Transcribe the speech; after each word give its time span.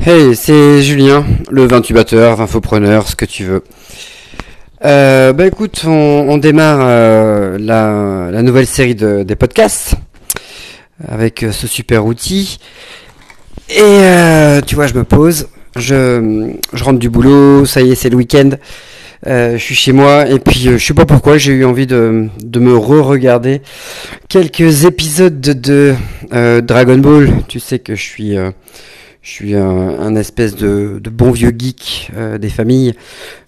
Hey, 0.00 0.36
c'est 0.36 0.80
Julien, 0.80 1.26
le 1.50 1.66
28 1.66 1.92
batteur, 1.92 2.40
infopreneur, 2.40 3.08
ce 3.08 3.16
que 3.16 3.24
tu 3.24 3.42
veux. 3.42 3.64
Euh, 4.84 5.32
bah 5.32 5.44
écoute, 5.48 5.82
on, 5.86 6.38
démarre 6.38 6.78
euh, 6.82 7.58
la, 7.58 8.42
nouvelle 8.42 8.68
série 8.68 8.94
de, 8.94 9.24
des 9.24 9.34
podcasts 9.34 9.96
avec 11.06 11.42
euh, 11.42 11.50
ce 11.50 11.66
super 11.66 12.06
outil. 12.06 12.60
Et 13.70 14.00
tu 14.66 14.76
vois, 14.76 14.86
je 14.86 14.94
me 14.94 15.02
pose, 15.02 15.48
je, 15.76 16.52
rentre 16.72 17.00
du 17.00 17.10
boulot, 17.10 17.66
ça 17.66 17.82
y 17.82 17.90
est, 17.90 17.96
c'est 17.96 18.08
le 18.08 18.16
week-end. 18.16 18.50
je 19.26 19.58
suis 19.58 19.74
chez 19.74 19.92
moi 19.92 20.28
et 20.28 20.38
puis 20.38 20.60
je 20.60 20.78
sais 20.78 20.94
pas 20.94 21.06
pourquoi 21.06 21.38
j'ai 21.38 21.52
eu 21.52 21.64
envie 21.64 21.88
de 21.88 22.30
me 22.54 22.76
re-regarder 22.76 23.62
quelques 24.28 24.84
épisodes 24.84 25.40
de, 25.40 25.96
Dragon 26.30 26.98
Ball. 26.98 27.30
Tu 27.48 27.58
sais 27.58 27.80
que 27.80 27.96
je 27.96 28.02
suis 28.02 28.36
je 29.28 29.34
suis 29.34 29.54
un, 29.54 30.16
espèce 30.16 30.56
de, 30.56 31.00
bon 31.10 31.32
vieux 31.32 31.52
geek 31.56 32.10
euh, 32.16 32.38
des 32.38 32.48
familles. 32.48 32.94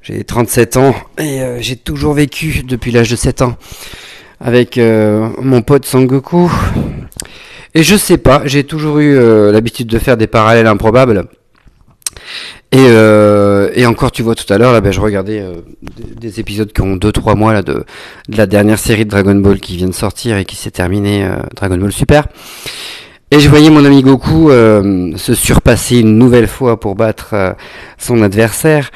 J'ai 0.03 0.23
37 0.25 0.77
ans 0.77 0.95
et 1.16 1.41
euh, 1.41 1.56
j'ai 1.61 1.77
toujours 1.77 2.12
vécu 2.12 2.62
depuis 2.65 2.93
l'âge 2.93 3.11
de 3.11 3.16
7 3.16 3.41
ans 3.41 3.56
avec 4.41 4.77
euh, 4.77 5.30
mon 5.41 5.62
pote 5.62 5.87
Sangoku. 5.87 6.53
Et 7.75 7.83
je 7.83 7.97
sais 7.97 8.19
pas, 8.19 8.43
j'ai 8.45 8.65
toujours 8.65 8.98
eu 8.98 9.16
l'habitude 9.53 9.87
de 9.87 9.98
faire 9.98 10.19
des 10.19 10.27
parallèles 10.27 10.66
improbables. 10.66 11.29
Et, 12.73 13.87
encore, 13.87 14.12
tu 14.12 14.23
vois, 14.23 14.34
tout 14.34 14.53
à 14.53 14.59
l'heure, 14.59 14.73
là, 14.73 14.83
ben, 14.83 14.92
je 14.92 15.01
regardais 15.01 15.42
des, 15.81 16.41
épisodes 16.41 16.73
qui 16.73 16.83
ont 16.83 16.97
2-3 16.97 17.37
mois 17.37 17.53
là, 17.55 17.62
de, 17.62 17.84
de, 18.28 18.37
la 18.37 18.47
dernière 18.47 18.78
série 18.78 19.05
de 19.06 19.11
Dragon 19.11 19.37
Ball 19.37 19.61
qui 19.61 19.77
vient 19.77 19.89
de 19.89 19.95
sortir 19.95 20.37
et 20.37 20.45
qui 20.45 20.56
s'est 20.56 20.73
terminée, 20.73 21.27
Dragon 21.55 21.78
Ball 21.78 21.92
Super. 21.92 22.27
Et 23.33 23.39
je 23.39 23.48
voyais 23.48 23.70
mon 23.70 23.84
ami 23.84 24.02
Goku 24.02 24.51
euh, 24.51 25.16
se 25.16 25.34
surpasser 25.34 26.01
une 26.01 26.19
nouvelle 26.19 26.48
fois 26.48 26.80
pour 26.80 26.97
battre 26.97 27.29
euh, 27.34 27.53
son 27.97 28.22
adversaire. 28.22 28.91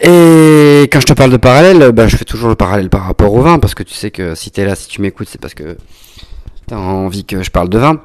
Et 0.00 0.88
quand 0.90 0.98
je 0.98 1.06
te 1.06 1.12
parle 1.12 1.30
de 1.30 1.36
parallèle, 1.36 1.92
bah, 1.92 2.08
je 2.08 2.16
fais 2.16 2.24
toujours 2.24 2.48
le 2.48 2.56
parallèle 2.56 2.90
par 2.90 3.04
rapport 3.04 3.32
au 3.32 3.40
vin, 3.40 3.60
parce 3.60 3.76
que 3.76 3.84
tu 3.84 3.94
sais 3.94 4.10
que 4.10 4.34
si 4.34 4.50
tu 4.50 4.60
es 4.60 4.64
là, 4.64 4.74
si 4.74 4.88
tu 4.88 5.00
m'écoutes, 5.00 5.28
c'est 5.30 5.40
parce 5.40 5.54
que 5.54 5.76
tu 6.66 6.74
as 6.74 6.78
envie 6.78 7.24
que 7.24 7.44
je 7.44 7.52
parle 7.52 7.68
de 7.68 7.78
vin. 7.78 8.00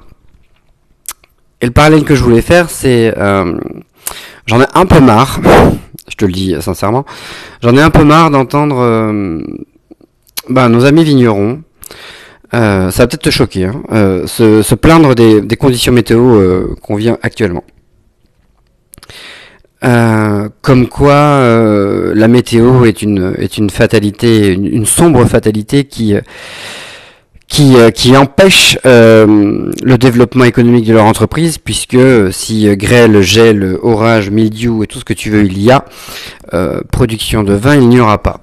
Et 1.59 1.65
le 1.65 1.71
parallèle 1.71 2.03
que 2.03 2.13
je 2.13 2.23
voulais 2.23 2.43
faire, 2.43 2.69
c'est... 2.69 3.11
Euh, 3.17 3.57
j'en 4.45 4.61
ai 4.61 4.67
un 4.75 4.85
peu 4.85 4.99
marre, 4.99 5.39
je 6.07 6.15
te 6.17 6.25
le 6.25 6.33
dis 6.33 6.55
sincèrement, 6.61 7.03
j'en 7.63 7.75
ai 7.75 7.81
un 7.81 7.89
peu 7.89 8.03
marre 8.03 8.29
d'entendre 8.29 9.41
bah, 10.49 10.69
nos 10.69 10.85
amis 10.85 11.03
vignerons 11.03 11.63
euh, 12.53 12.91
ça 12.91 13.03
va 13.03 13.07
peut-être 13.07 13.23
te 13.23 13.29
choquer, 13.29 13.65
hein, 13.65 13.81
euh, 13.91 14.27
se, 14.27 14.75
plaindre 14.75 15.15
des, 15.15 15.57
conditions 15.57 15.91
météo 15.91 16.35
euh, 16.35 16.75
qu'on 16.81 16.95
vient 16.95 17.17
actuellement. 17.21 17.63
comme 20.61 20.87
quoi 20.87 21.41
la 22.15 22.27
météo 22.27 22.85
est 22.85 23.01
une, 23.01 23.35
est 23.37 23.57
une 23.57 23.69
fatalité, 23.69 24.53
une, 24.53 24.85
sombre 24.85 25.25
fatalité 25.25 25.83
qui, 25.83 26.15
qui, 27.47 27.75
qui 27.93 28.17
empêche 28.17 28.79
le 28.83 29.95
développement 29.97 30.45
économique 30.45 30.85
de 30.85 30.93
leur 30.93 31.05
entreprise, 31.05 31.59
puisque 31.59 31.99
si 32.31 32.75
grêle, 32.75 33.21
gel, 33.21 33.77
orage, 33.83 34.31
mildiou 34.31 34.83
et 34.83 34.87
tout 34.87 34.99
ce 34.99 35.05
que 35.05 35.13
tu 35.13 35.29
veux 35.29 35.43
il 35.43 35.61
y 35.61 35.71
a, 35.71 35.85
production 36.91 37.43
de 37.43 37.53
vin 37.53 37.75
il 37.75 37.89
n'y 37.89 37.99
aura 37.99 38.23
pas. 38.23 38.41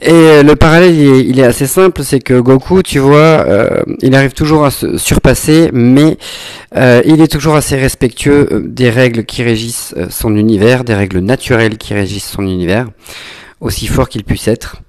Et 0.00 0.10
euh, 0.10 0.42
le 0.42 0.56
parallèle, 0.56 0.94
il 0.94 1.40
est, 1.40 1.44
assez 1.44 1.66
simple, 1.66 2.02
c'est 2.04 2.20
que 2.20 2.38
Goku, 2.38 2.82
tu 2.82 2.98
vois, 2.98 3.16
euh, 3.46 3.82
il 4.02 4.14
arrive 4.14 4.32
toujours 4.32 4.66
à 4.66 4.70
se 4.70 4.98
surpasser, 4.98 5.70
mais 5.72 6.18
euh, 6.76 7.00
il 7.06 7.22
est 7.22 7.28
toujours 7.28 7.54
assez 7.56 7.76
respectueux 7.76 8.62
des 8.66 8.90
règles 8.90 9.24
qui 9.24 9.42
régissent 9.42 9.94
son 10.10 10.36
univers, 10.36 10.84
des 10.84 10.94
règles 10.94 11.20
naturelles 11.20 11.78
qui 11.78 11.94
régissent 11.94 12.28
son 12.28 12.42
univers, 12.42 12.88
aussi 13.60 13.86
fort 13.86 14.10
qu'il 14.10 14.24
puisse 14.24 14.48
être. 14.48 14.82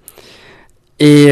Et, 0.99 1.27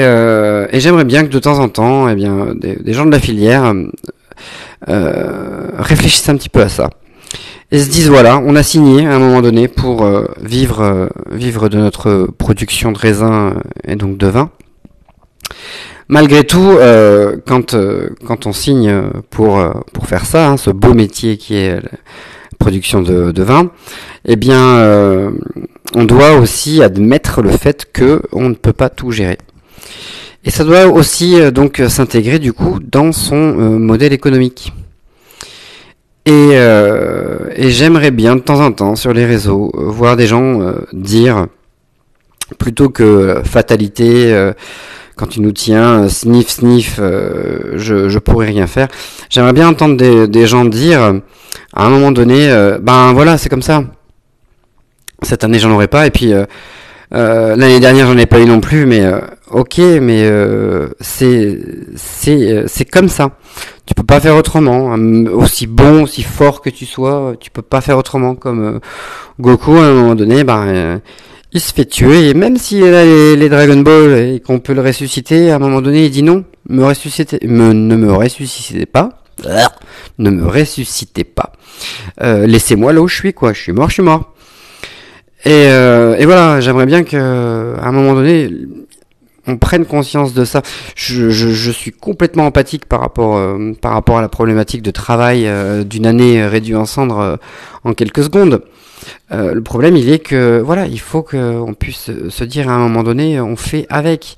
j'aimerais 0.73 1.05
bien 1.05 1.23
que 1.23 1.29
de 1.29 1.39
temps 1.39 1.59
en 1.59 1.67
temps, 1.67 2.07
eh 2.07 2.15
bien, 2.15 2.53
des 2.55 2.93
gens 2.93 3.05
de 3.05 3.11
la 3.11 3.19
filière 3.19 3.73
réfléchissent 4.87 6.29
un 6.29 6.37
petit 6.37 6.49
peu 6.49 6.61
à 6.61 6.69
ça 6.69 6.89
et 7.75 7.79
se 7.79 7.89
disent 7.89 8.07
voilà, 8.07 8.39
on 8.39 8.55
a 8.55 8.63
signé 8.63 9.05
à 9.05 9.15
un 9.15 9.19
moment 9.19 9.41
donné 9.41 9.67
pour 9.67 10.05
euh, 10.05 10.23
vivre, 10.41 10.79
euh, 10.79 11.07
vivre 11.29 11.67
de 11.67 11.77
notre 11.77 12.29
production 12.37 12.93
de 12.93 12.97
raisin 12.97 13.33
euh, 13.33 13.53
et 13.85 13.97
donc 13.97 14.17
de 14.17 14.27
vin. 14.27 14.49
Malgré 16.07 16.45
tout, 16.45 16.77
quand, 17.47 17.75
quand 18.27 18.45
on 18.45 18.53
signe 18.53 18.93
pour, 19.31 19.59
pour 19.91 20.05
faire 20.05 20.23
ça, 20.27 20.49
hein, 20.49 20.57
ce 20.57 20.69
beau 20.69 20.93
métier 20.93 21.35
qui 21.37 21.55
est 21.55 21.81
la 21.81 21.89
production 22.59 23.01
de, 23.01 23.31
de 23.31 23.43
vin, 23.43 23.71
eh 24.25 24.35
bien, 24.35 25.33
on 25.95 26.03
doit 26.03 26.33
aussi 26.33 26.83
admettre 26.83 27.41
le 27.41 27.49
fait 27.49 27.87
que 27.91 28.21
on 28.33 28.49
ne 28.49 28.53
peut 28.53 28.71
pas 28.71 28.89
tout 28.89 29.09
gérer. 29.09 29.39
Et 30.43 30.51
ça 30.51 30.63
doit 30.63 30.85
aussi 30.85 31.51
donc 31.51 31.81
s'intégrer 31.89 32.37
du 32.37 32.53
coup 32.53 32.77
dans 32.79 33.11
son 33.11 33.55
modèle 33.79 34.13
économique. 34.13 34.73
Et, 36.27 36.31
euh, 36.53 37.37
et 37.55 37.69
j'aimerais 37.69 38.09
bien 38.09 38.35
de 38.35 38.41
temps 38.41 38.59
en 38.59 38.71
temps 38.71 38.95
sur 38.95 39.13
les 39.13 39.25
réseaux 39.25 39.71
euh, 39.75 39.83
voir 39.83 40.15
des 40.15 40.25
gens 40.25 40.59
euh, 40.59 40.73
dire 40.91 41.45
plutôt 42.57 42.89
que 42.89 43.41
fatalité 43.43 44.51
quand 45.15 45.27
tu 45.27 45.41
nous 45.41 45.51
tiens 45.51 46.07
sniff 46.09 46.49
sniff 46.49 46.99
je, 46.99 48.09
je 48.09 48.19
pourrais 48.19 48.47
rien 48.47 48.67
faire. 48.67 48.87
J'aimerais 49.29 49.53
bien 49.53 49.67
entendre 49.67 49.97
des, 49.97 50.27
des, 50.27 50.45
gens 50.45 50.65
dire 50.65 51.01
à 51.73 51.85
un 51.85 51.89
moment 51.89 52.11
donné 52.11 52.49
ben 52.81 53.13
voilà 53.13 53.37
c'est 53.37 53.49
comme 53.49 53.63
ça. 53.63 53.83
Cette 55.21 55.43
année 55.43 55.57
j'en 55.57 55.71
aurais 55.71 55.87
pas 55.87 56.05
et 56.05 56.11
puis 56.11 56.33
l'année 57.11 57.79
dernière 57.79 58.07
j'en 58.07 58.17
ai 58.17 58.27
pas 58.27 58.39
eu 58.39 58.45
non 58.45 58.59
plus 58.59 58.85
mais 58.85 59.03
ok 59.49 59.79
mais 60.01 60.29
c'est 60.99 61.59
c'est 61.95 62.65
c'est 62.67 62.85
comme 62.85 63.09
ça 63.09 63.31
tu 63.85 63.93
peux 63.93 64.03
pas 64.03 64.19
faire 64.19 64.35
autrement. 64.35 64.95
Aussi 65.33 65.67
bon, 65.67 66.03
aussi 66.03 66.23
fort 66.23 66.61
que 66.61 66.69
tu 66.69 66.85
sois, 66.85 67.35
tu 67.39 67.51
peux 67.51 67.61
pas 67.61 67.81
faire 67.81 67.97
autrement. 67.97 68.35
Comme 68.35 68.63
euh, 68.63 68.79
Goku, 69.39 69.75
à 69.75 69.85
un 69.85 69.93
moment 69.93 70.15
donné, 70.15 70.43
ben, 70.43 70.67
euh, 70.67 70.97
il 71.53 71.61
se 71.61 71.73
fait 71.73 71.85
tuer. 71.85 72.29
Et 72.29 72.33
même 72.33 72.57
s'il 72.57 72.83
a 72.83 73.05
les, 73.05 73.49
Dragon 73.49 73.77
Ball 73.77 74.17
et 74.17 74.39
qu'on 74.39 74.59
peut 74.59 74.73
le 74.73 74.81
ressusciter, 74.81 75.51
à 75.51 75.55
un 75.55 75.59
moment 75.59 75.81
donné, 75.81 76.05
il 76.05 76.11
dit 76.11 76.23
non, 76.23 76.43
me 76.67 76.83
ressuscitez, 76.83 77.39
ne 77.43 77.73
me 77.73 78.11
ressuscitez 78.11 78.85
pas. 78.85 79.09
Ne 80.17 80.29
me 80.29 80.47
ressuscitez 80.47 81.25
pas. 81.25 81.51
Euh, 82.21 82.47
laissez-moi 82.47 82.93
là 82.93 83.01
où 83.01 83.07
je 83.07 83.15
suis, 83.15 83.33
quoi. 83.33 83.53
Je 83.53 83.61
suis 83.61 83.73
mort, 83.73 83.89
je 83.89 83.95
suis 83.95 84.03
mort. 84.03 84.33
Et, 85.43 85.65
et 85.65 86.25
voilà, 86.25 86.59
j'aimerais 86.59 86.87
bien 86.87 87.03
que, 87.03 87.75
à 87.79 87.87
un 87.87 87.91
moment 87.91 88.15
donné, 88.15 88.49
on 89.47 89.57
prenne 89.57 89.85
conscience 89.85 90.33
de 90.33 90.45
ça. 90.45 90.61
Je, 90.95 91.29
suis 91.71 91.91
complètement 91.91 92.45
empathique 92.45 92.85
par 92.85 92.99
rapport, 92.99 93.37
euh, 93.37 93.73
par 93.79 93.93
rapport 93.93 94.17
à 94.17 94.21
la 94.21 94.29
problématique 94.29 94.81
de 94.81 94.91
travail 94.91 95.47
euh, 95.47 95.83
d'une 95.83 96.05
année 96.05 96.45
réduite 96.45 96.75
en 96.75 96.85
cendres 96.85 97.19
euh, 97.19 97.35
en 97.83 97.93
quelques 97.93 98.23
secondes. 98.23 98.61
le 99.31 99.59
problème, 99.61 99.95
il 99.95 100.09
est 100.09 100.19
que 100.19 100.59
voilà, 100.65 100.87
il 100.87 100.99
faut 100.99 101.21
qu'on 101.21 101.75
puisse 101.77 102.09
se 102.29 102.43
dire 102.43 102.69
à 102.69 102.73
un 102.73 102.79
moment 102.79 103.03
donné, 103.03 103.39
on 103.39 103.55
fait 103.55 103.85
avec, 103.89 104.35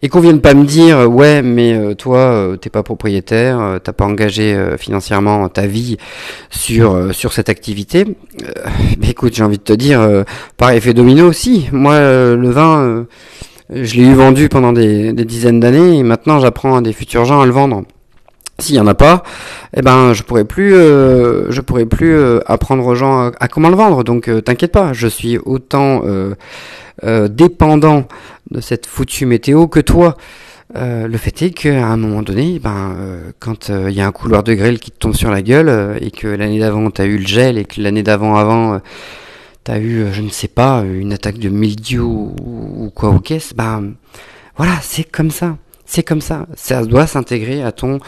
et 0.00 0.08
qu'on 0.08 0.20
vienne 0.20 0.40
pas 0.40 0.54
me 0.54 0.64
dire, 0.64 1.10
ouais, 1.10 1.42
mais 1.42 1.94
toi, 1.96 2.56
t'es 2.58 2.70
pas 2.70 2.82
propriétaire, 2.82 3.78
t'as 3.82 3.92
pas 3.92 4.06
engagé 4.06 4.56
financièrement 4.78 5.46
ta 5.50 5.66
vie 5.66 5.98
sur 6.48 7.14
sur 7.14 7.34
cette 7.34 7.50
activité. 7.50 8.06
écoute, 9.02 9.34
j'ai 9.34 9.44
envie 9.44 9.58
de 9.58 9.62
te 9.62 9.74
dire, 9.74 10.24
par 10.56 10.70
effet 10.70 10.94
domino 10.94 11.28
aussi. 11.28 11.68
Moi, 11.72 11.98
le 11.98 12.50
vin 12.50 13.06
je 13.70 13.96
l'ai 13.96 14.04
eu 14.04 14.14
vendu 14.14 14.48
pendant 14.48 14.72
des, 14.72 15.12
dizaines 15.12 15.60
d'années 15.60 15.98
et 15.98 16.02
maintenant 16.02 16.38
j'apprends 16.38 16.76
à 16.76 16.80
des 16.80 16.92
futurs 16.92 17.24
gens 17.24 17.40
à 17.40 17.46
le 17.46 17.52
vendre. 17.52 17.82
S'il 18.58 18.76
y 18.76 18.80
en 18.80 18.86
a 18.86 18.94
pas, 18.94 19.22
eh 19.76 19.82
ben 19.82 20.14
je 20.14 20.22
pourrais 20.22 20.46
plus, 20.46 20.74
euh, 20.74 21.50
je 21.50 21.60
pourrais 21.60 21.84
plus 21.84 22.16
euh, 22.16 22.40
apprendre 22.46 22.86
aux 22.86 22.94
gens 22.94 23.30
à, 23.38 23.48
comment 23.48 23.68
le 23.68 23.76
vendre. 23.76 24.02
Donc 24.02 24.28
euh, 24.28 24.40
t'inquiète 24.40 24.72
pas, 24.72 24.94
je 24.94 25.08
suis 25.08 25.38
autant 25.38 26.02
dépendant 27.02 28.04
de 28.50 28.60
cette 28.60 28.86
foutue 28.86 29.26
météo 29.26 29.66
que 29.66 29.80
toi. 29.80 30.16
le 30.74 31.16
fait 31.18 31.42
est 31.42 31.50
qu'à 31.50 31.86
un 31.86 31.96
moment 31.98 32.22
donné, 32.22 32.58
ben, 32.58 32.96
quand 33.40 33.68
il 33.68 33.92
y 33.92 34.00
a 34.00 34.06
un 34.06 34.12
couloir 34.12 34.42
de 34.42 34.54
grêle 34.54 34.78
qui 34.78 34.90
te 34.90 34.98
tombe 34.98 35.14
sur 35.14 35.30
la 35.30 35.42
gueule 35.42 35.98
et 36.00 36.10
que 36.10 36.26
l'année 36.26 36.60
d'avant 36.60 36.90
t'as 36.90 37.04
eu 37.04 37.18
le 37.18 37.26
gel 37.26 37.58
et 37.58 37.64
que 37.64 37.82
l'année 37.82 38.02
d'avant 38.02 38.36
avant, 38.36 38.80
t'as 39.66 39.80
eu, 39.80 40.02
euh, 40.02 40.12
je 40.12 40.22
ne 40.22 40.30
sais 40.30 40.48
pas, 40.48 40.84
une 40.84 41.12
attaque 41.12 41.38
de 41.38 41.48
mildiou 41.48 42.36
ou, 42.40 42.90
quoi 42.94 43.10
au 43.10 43.18
caisse, 43.18 43.52
bah 43.52 43.82
voilà, 44.56 44.74
c'est 44.80 45.02
comme 45.02 45.32
ça. 45.32 45.58
C'est 45.84 46.04
comme 46.04 46.20
ça. 46.20 46.46
Ça 46.54 46.84
doit 46.84 47.06
s'intégrer 47.06 47.62
à 47.62 47.72
ton 47.72 47.98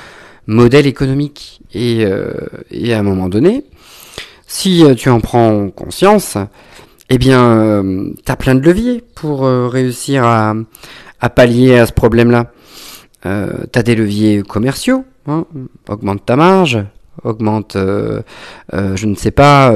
modèle 0.46 0.86
économique. 0.86 1.60
Et, 1.74 2.04
euh, 2.04 2.32
et, 2.70 2.94
à 2.94 3.00
un 3.00 3.02
moment 3.02 3.28
donné, 3.28 3.64
si 4.46 4.84
euh, 4.84 4.94
tu 4.94 5.10
en 5.10 5.20
prends 5.20 5.68
conscience, 5.70 6.38
eh 7.10 7.18
bien, 7.18 7.82
tu 8.24 8.32
as 8.32 8.36
plein 8.36 8.54
de 8.54 8.60
leviers 8.60 9.02
pour 9.14 9.42
réussir 9.42 10.24
à, 10.24 10.54
à, 11.20 11.30
pallier 11.30 11.78
à 11.78 11.86
ce 11.86 11.92
problème-là. 11.92 12.52
Euh, 13.26 13.64
tu 13.72 13.78
as 13.78 13.82
des 13.82 13.96
leviers 13.96 14.42
commerciaux, 14.42 15.04
hein, 15.26 15.46
augmente 15.88 16.24
ta 16.24 16.36
marge, 16.36 16.84
augmente, 17.24 17.76
euh, 17.76 18.22
euh, 18.74 18.96
je 18.96 19.06
ne 19.06 19.14
sais 19.14 19.30
pas, 19.30 19.72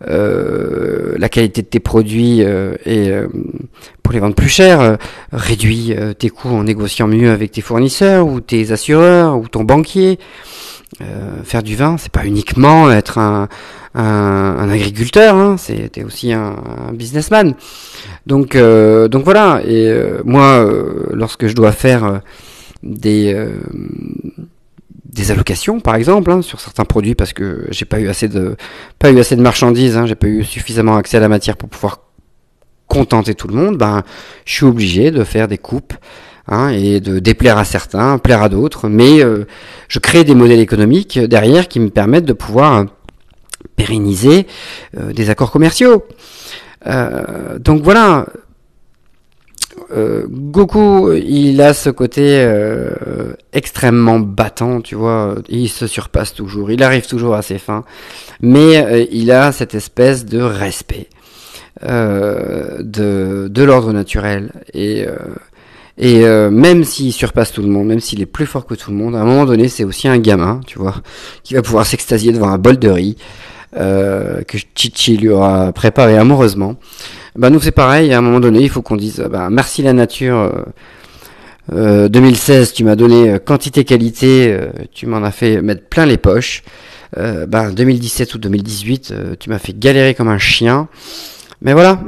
la 0.00 1.28
qualité 1.28 1.62
de 1.62 1.66
tes 1.66 1.80
produits 1.80 2.40
et 2.40 3.12
pour 4.02 4.12
les 4.12 4.20
vendre 4.20 4.34
plus 4.34 4.48
cher, 4.48 4.98
réduis 5.32 5.94
tes 6.18 6.30
coûts 6.30 6.48
en 6.48 6.64
négociant 6.64 7.06
mieux 7.06 7.30
avec 7.30 7.52
tes 7.52 7.60
fournisseurs 7.60 8.26
ou 8.26 8.40
tes 8.40 8.72
assureurs 8.72 9.36
ou 9.38 9.48
ton 9.48 9.64
banquier. 9.64 10.18
faire 11.44 11.62
du 11.62 11.76
vin, 11.76 11.96
c'est 11.98 12.12
pas 12.12 12.24
uniquement 12.24 12.90
être 12.90 13.18
un, 13.18 13.48
un, 13.94 14.68
agriculteur, 14.68 15.34
hein, 15.34 15.56
c'était 15.58 16.04
aussi 16.04 16.32
un, 16.32 16.56
businessman. 16.92 17.54
Donc, 18.26 18.56
donc 18.56 19.24
voilà. 19.24 19.60
Et 19.66 19.92
moi, 20.24 20.66
lorsque 21.12 21.46
je 21.46 21.54
dois 21.54 21.72
faire 21.72 22.20
des 22.82 23.36
des 25.12 25.30
allocations 25.30 25.80
par 25.80 25.94
exemple 25.94 26.30
hein, 26.30 26.42
sur 26.42 26.60
certains 26.60 26.84
produits 26.84 27.14
parce 27.14 27.32
que 27.32 27.66
j'ai 27.70 27.84
pas 27.84 28.00
eu 28.00 28.08
assez 28.08 28.28
de 28.28 28.56
pas 28.98 29.10
eu 29.10 29.18
assez 29.18 29.36
de 29.36 29.42
marchandises, 29.42 29.96
hein, 29.96 30.06
j'ai 30.06 30.14
pas 30.14 30.28
eu 30.28 30.44
suffisamment 30.44 30.96
accès 30.96 31.16
à 31.16 31.20
la 31.20 31.28
matière 31.28 31.56
pour 31.56 31.68
pouvoir 31.68 32.00
contenter 32.86 33.34
tout 33.34 33.48
le 33.48 33.54
monde, 33.54 33.76
ben 33.78 34.02
je 34.44 34.54
suis 34.54 34.66
obligé 34.66 35.10
de 35.10 35.24
faire 35.24 35.48
des 35.48 35.58
coupes 35.58 35.94
hein, 36.48 36.68
et 36.70 37.00
de 37.00 37.18
déplaire 37.18 37.58
à 37.58 37.64
certains, 37.64 38.18
plaire 38.18 38.42
à 38.42 38.48
d'autres, 38.48 38.88
mais 38.88 39.22
euh, 39.22 39.46
je 39.88 39.98
crée 39.98 40.24
des 40.24 40.34
modèles 40.34 40.60
économiques 40.60 41.18
derrière 41.18 41.68
qui 41.68 41.80
me 41.80 41.90
permettent 41.90 42.24
de 42.24 42.32
pouvoir 42.32 42.86
pérenniser 43.76 44.46
euh, 44.98 45.12
des 45.12 45.30
accords 45.30 45.50
commerciaux. 45.50 46.04
Euh, 46.86 47.58
donc 47.58 47.82
voilà, 47.82 48.26
euh, 49.92 50.26
Goku, 50.28 51.12
il 51.12 51.60
a 51.60 51.74
ce 51.74 51.90
côté 51.90 52.22
euh, 52.26 53.32
extrêmement 53.52 54.20
battant, 54.20 54.80
tu 54.80 54.94
vois. 54.94 55.36
Il 55.48 55.68
se 55.68 55.86
surpasse 55.86 56.32
toujours, 56.34 56.70
il 56.70 56.82
arrive 56.82 57.06
toujours 57.06 57.34
à 57.34 57.42
ses 57.42 57.58
fins, 57.58 57.84
mais 58.40 58.84
euh, 58.84 59.06
il 59.10 59.32
a 59.32 59.52
cette 59.52 59.74
espèce 59.74 60.24
de 60.24 60.40
respect 60.40 61.08
de, 61.82 63.48
de 63.48 63.62
l'ordre 63.62 63.92
naturel 63.92 64.52
et 64.74 65.06
et 65.96 66.24
même 66.50 66.84
s'il 66.84 67.12
surpasse 67.12 67.52
tout 67.52 67.62
le 67.62 67.68
monde, 67.68 67.86
même 67.86 68.00
s'il 68.00 68.20
est 68.20 68.26
plus 68.26 68.44
fort 68.44 68.66
que 68.66 68.74
tout 68.74 68.90
le 68.90 68.96
monde, 68.96 69.16
à 69.16 69.20
un 69.20 69.24
moment 69.24 69.46
donné, 69.46 69.68
c'est 69.68 69.84
aussi 69.84 70.06
un 70.06 70.18
gamin, 70.18 70.60
tu 70.66 70.78
vois, 70.78 70.96
qui 71.42 71.54
va 71.54 71.62
pouvoir 71.62 71.86
s'extasier 71.86 72.32
devant 72.32 72.48
un 72.48 72.58
bol 72.58 72.78
de 72.78 72.90
riz 72.90 73.16
que 73.72 74.58
Chichi 74.74 75.16
lui 75.16 75.30
aura 75.30 75.72
préparé 75.72 76.18
amoureusement. 76.18 76.76
Bah 77.36 77.50
nous 77.50 77.60
c'est 77.60 77.70
pareil, 77.70 78.12
à 78.12 78.18
un 78.18 78.22
moment 78.22 78.40
donné, 78.40 78.60
il 78.60 78.68
faut 78.68 78.82
qu'on 78.82 78.96
dise 78.96 79.24
bah, 79.30 79.48
merci 79.50 79.82
la 79.82 79.92
nature. 79.92 80.52
Euh, 81.72 82.08
2016, 82.08 82.68
euh, 82.70 82.72
tu 82.74 82.84
m'as 82.84 82.96
donné 82.96 83.30
euh, 83.30 83.38
quantité 83.38 83.84
qualité, 83.84 84.52
euh, 84.52 84.70
tu 84.92 85.06
m'en 85.06 85.22
as 85.22 85.30
fait 85.30 85.62
mettre 85.62 85.84
plein 85.88 86.06
les 86.06 86.16
poches. 86.16 86.62
Euh, 87.16 87.46
bah, 87.46 87.70
2017 87.70 88.34
ou 88.34 88.38
2018, 88.38 89.14
tu 89.38 89.50
m'as 89.50 89.58
fait 89.58 89.78
galérer 89.78 90.14
comme 90.14 90.28
un 90.28 90.38
chien. 90.38 90.88
Mais 91.62 91.74
voilà, 91.74 92.00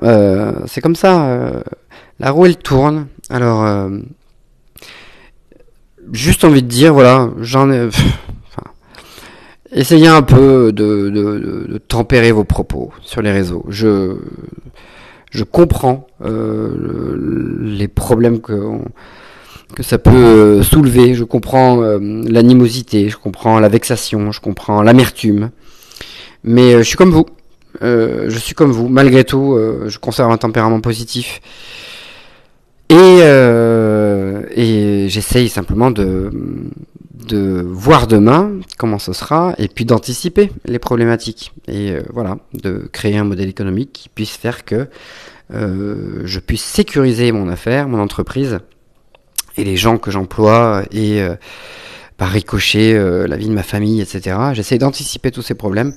c'est 0.67 0.81
comme 0.81 0.97
ça. 0.97 1.63
la 2.19 2.31
roue 2.31 2.47
elle 2.47 2.57
tourne. 2.57 3.09
Alors, 3.29 3.91
juste 6.11 6.45
envie 6.45 6.63
de 6.63 6.69
dire, 6.69 6.95
voilà, 6.95 7.29
j'en 7.41 7.71
ai. 7.71 7.91
essayez 9.73 10.07
un 10.07 10.23
peu 10.23 10.73
de, 10.73 11.11
de, 11.11 11.67
de, 11.69 11.79
tempérer 11.79 12.33
vos 12.33 12.45
propos 12.45 12.93
sur 13.03 13.21
les 13.21 13.33
réseaux. 13.33 13.67
Je 13.69 14.17
je 15.33 15.45
comprends 15.45 16.07
euh, 16.25 17.59
les 17.61 17.89
problèmes 17.89 18.41
que, 18.41 18.53
que 19.75 19.83
ça 19.83 19.99
peut 19.99 20.11
euh, 20.11 20.63
soulever, 20.63 21.15
je 21.15 21.25
comprends 21.25 21.83
euh, 21.83 21.99
l'animosité, 22.29 23.09
je 23.09 23.17
comprends 23.17 23.59
la 23.59 23.69
vexation, 23.69 24.31
je 24.31 24.41
comprends 24.41 24.83
l'amertume, 24.83 25.51
mais 26.45 26.73
je 26.79 26.83
suis 26.83 26.97
comme 26.97 27.11
vous. 27.11 27.27
je 27.81 28.39
suis 28.39 28.55
comme 28.55 28.73
vous, 28.73 28.89
malgré 28.89 29.25
tout, 29.25 29.59
je 29.87 29.99
conserve 29.99 30.31
un 30.31 30.37
tempérament 30.37 30.81
positif. 30.81 31.41
Et, 32.91 33.21
et 34.55 35.09
j'essaye 35.09 35.49
simplement 35.49 35.91
de, 35.91 36.31
de 37.27 37.65
voir 37.67 38.07
demain 38.07 38.53
comment 38.79 38.99
ce 38.99 39.13
sera 39.13 39.55
et 39.59 39.69
puis 39.69 39.85
d'anticiper 39.85 40.51
les 40.65 40.79
problématiques 40.79 41.53
et 41.69 41.93
euh, 41.93 42.03
voilà 42.13 42.39
de 42.55 42.89
créer 42.93 43.17
un 43.17 43.25
modèle 43.25 43.49
économique 43.49 43.93
qui 43.93 44.09
puisse 44.09 44.37
faire 44.37 44.65
que 44.65 44.89
euh, 45.53 46.23
je 46.25 46.41
puisse 46.41 46.63
sécuriser 46.63 47.33
mon 47.33 47.49
affaire, 47.49 47.89
mon 47.89 48.01
entreprise 48.01 48.61
et 49.57 49.65
les 49.65 49.77
gens 49.77 49.99
que 49.99 50.11
j'emploie 50.11 50.83
et 50.91 51.23
euh, 51.23 51.35
par 52.17 52.31
ricochet 52.31 52.95
la 53.27 53.37
vie 53.37 53.49
de 53.49 53.53
ma 53.53 53.65
famille, 53.65 54.01
etc. 54.01 54.37
J'essaie 54.53 54.79
d'anticiper 54.79 55.33
tous 55.33 55.43
ces 55.43 55.55
problèmes 55.55 55.93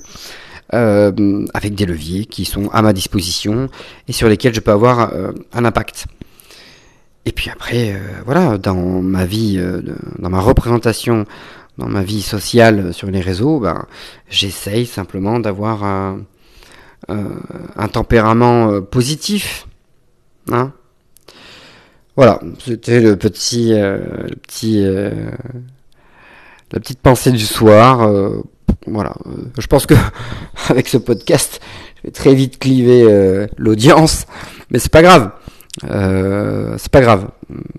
avec 0.70 1.76
des 1.76 1.86
leviers 1.86 2.24
qui 2.24 2.44
sont 2.44 2.68
à 2.70 2.82
ma 2.82 2.92
disposition 2.92 3.68
et 4.08 4.12
sur 4.12 4.28
lesquels 4.28 4.52
je 4.52 4.58
peux 4.58 4.72
avoir 4.72 5.12
un 5.52 5.64
impact. 5.64 6.06
Et 7.26 7.32
puis 7.32 7.50
après, 7.50 7.92
euh, 7.92 7.98
voilà, 8.24 8.56
dans 8.56 9.02
ma 9.02 9.26
vie, 9.26 9.56
euh, 9.58 9.82
dans 10.20 10.30
ma 10.30 10.40
représentation, 10.40 11.26
dans 11.76 11.88
ma 11.88 12.04
vie 12.04 12.22
sociale 12.22 12.94
sur 12.94 13.10
les 13.10 13.20
réseaux, 13.20 13.58
ben, 13.58 13.84
j'essaye 14.30 14.86
simplement 14.86 15.40
d'avoir 15.40 15.82
un, 15.82 16.20
un, 17.08 17.88
tempérament 17.88 18.70
euh, 18.70 18.80
positif. 18.80 19.66
Hein 20.52 20.72
voilà, 22.14 22.40
c'était 22.60 23.00
le 23.00 23.16
petit, 23.16 23.72
le 23.72 24.36
petit, 24.46 24.82
la 26.72 26.80
petite 26.80 27.00
pensée 27.00 27.30
du 27.30 27.44
soir. 27.44 28.08
voilà, 28.86 29.14
je 29.58 29.66
pense 29.66 29.84
que 29.84 29.94
avec 30.70 30.88
ce 30.88 30.96
podcast, 30.96 31.60
je 31.96 32.02
vais 32.04 32.12
très 32.12 32.34
vite 32.34 32.58
cliver 32.58 33.46
l'audience, 33.58 34.26
mais 34.70 34.78
c'est 34.78 34.92
pas 34.92 35.02
grave. 35.02 35.30
Euh, 35.84 36.74
c'est 36.78 36.90
pas 36.90 37.00
grave. 37.00 37.28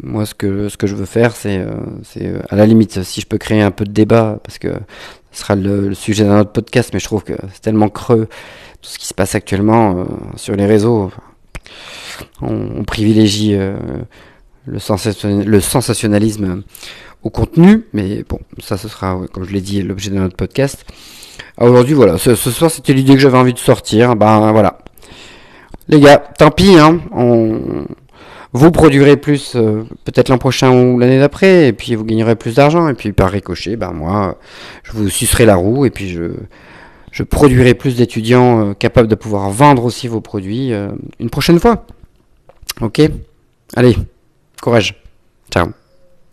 Moi, 0.04 0.26
ce 0.26 0.36
que 0.36 0.70
ce 0.70 0.78
que 0.78 0.88
je 0.88 0.96
veux 0.96 1.06
faire, 1.06 1.36
c'est 1.36 1.58
euh, 1.58 1.72
c'est 2.04 2.26
euh, 2.26 2.40
à 2.50 2.56
la 2.56 2.66
limite 2.66 3.04
si 3.04 3.22
je 3.22 3.28
peux 3.28 3.38
créer 3.38 3.62
un 3.62 3.72
peu 3.72 3.86
de 3.86 3.92
débat, 3.92 4.40
parce 4.44 4.60
que 4.60 4.70
ce 5.32 5.42
sera 5.42 5.56
le, 5.56 5.94
sujet 5.94 6.24
d'un 6.24 6.42
autre 6.42 6.52
podcast, 6.52 6.92
mais 6.94 7.00
je 7.00 7.06
trouve 7.06 7.24
que 7.24 7.34
c'est 7.54 7.62
tellement 7.62 7.90
creux 7.90 8.28
tout 8.82 8.90
ce 8.90 9.00
qui 9.00 9.08
se 9.08 9.14
passe 9.14 9.36
actuellement 9.36 10.06
sur 10.36 10.56
les 10.56 10.66
réseaux. 10.66 11.12
On, 12.42 12.84
privilégie 12.84 13.56
le, 13.56 13.76
le 14.66 14.80
sensationnalisme 15.60 16.64
au 17.24 17.30
contenu, 17.30 17.86
mais 17.94 18.24
bon, 18.28 18.40
ça 18.60 18.78
ce 18.78 18.88
sera, 18.88 19.20
comme 19.32 19.44
je 19.44 19.52
l'ai 19.52 19.62
dit, 19.62 19.82
l'objet 19.82 20.10
de 20.10 20.16
notre 20.16 20.36
podcast. 20.36 20.86
Aujourd'hui, 21.60 21.94
voilà, 21.94 22.18
ce, 22.18 22.36
ce 22.36 22.52
soir 22.52 22.70
c'était 22.72 22.94
l'idée 22.94 23.14
que 23.14 23.20
j'avais 23.20 23.38
envie 23.38 23.54
de 23.54 23.60
sortir. 23.60 24.16
Ben 24.16 24.52
voilà, 24.52 24.80
les 25.90 26.00
gars, 26.00 26.18
tant 26.18 26.52
pis, 26.52 26.76
hein, 26.78 27.00
on... 27.12 27.86
vous 28.54 28.72
produirez 28.72 29.18
plus 29.18 29.56
euh, 29.56 29.84
peut-être 30.04 30.30
l'an 30.30 30.38
prochain 30.38 30.72
ou 30.72 31.00
l'année 31.00 31.20
d'après, 31.20 31.68
et 31.68 31.74
puis 31.74 31.96
vous 31.96 32.04
gagnerez 32.04 32.36
plus 32.36 32.56
d'argent, 32.56 32.88
et 32.90 32.94
puis 32.94 33.12
par 33.14 33.32
ricochet, 33.32 33.76
ben 33.76 33.92
moi, 33.92 34.38
je 34.84 34.92
vous 34.92 35.10
sucerai 35.10 35.46
la 35.46 35.56
roue, 35.56 35.86
et 35.86 35.90
puis 35.90 36.10
je, 36.10 37.24
produirai 37.24 37.74
plus 37.74 37.96
d'étudiants 37.96 38.70
euh, 38.70 38.74
capables 38.74 39.08
de 39.08 39.16
pouvoir 39.16 39.50
vendre 39.50 39.86
aussi 39.86 40.08
vos 40.08 40.22
produits 40.22 40.72
euh, 40.72 40.90
une 41.20 41.32
prochaine 41.32 41.60
fois. 41.60 41.86
Ok? 42.82 43.02
Allez, 43.76 43.98
courage. 44.62 45.02
Ciao. 45.52 45.68